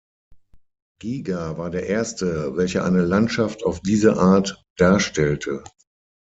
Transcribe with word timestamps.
Gyger 0.99 1.59
war 1.59 1.69
der 1.69 1.85
erste, 1.85 2.57
welcher 2.57 2.83
eine 2.85 3.03
Landschaft 3.05 3.61
auf 3.63 3.81
diese 3.81 4.17
Art 4.17 4.63
darstellte. 4.75 5.63